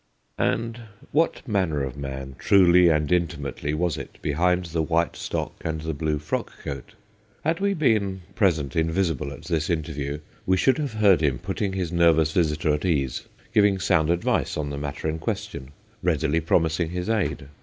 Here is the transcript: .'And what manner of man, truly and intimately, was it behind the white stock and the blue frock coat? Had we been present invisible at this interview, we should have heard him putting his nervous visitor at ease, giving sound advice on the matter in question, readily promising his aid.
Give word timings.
.'And 0.59 0.81
what 1.11 1.47
manner 1.47 1.83
of 1.83 1.95
man, 1.95 2.35
truly 2.39 2.89
and 2.89 3.11
intimately, 3.11 3.75
was 3.75 3.99
it 3.99 4.17
behind 4.23 4.65
the 4.65 4.81
white 4.81 5.15
stock 5.15 5.53
and 5.63 5.81
the 5.81 5.93
blue 5.93 6.17
frock 6.17 6.53
coat? 6.63 6.95
Had 7.43 7.59
we 7.59 7.75
been 7.75 8.23
present 8.33 8.75
invisible 8.75 9.31
at 9.31 9.43
this 9.43 9.69
interview, 9.69 10.17
we 10.47 10.57
should 10.57 10.79
have 10.79 10.93
heard 10.93 11.21
him 11.21 11.37
putting 11.37 11.73
his 11.73 11.91
nervous 11.91 12.31
visitor 12.31 12.73
at 12.73 12.83
ease, 12.83 13.27
giving 13.53 13.77
sound 13.77 14.09
advice 14.09 14.57
on 14.57 14.71
the 14.71 14.77
matter 14.79 15.07
in 15.07 15.19
question, 15.19 15.69
readily 16.01 16.39
promising 16.41 16.89
his 16.89 17.07
aid. 17.07 17.47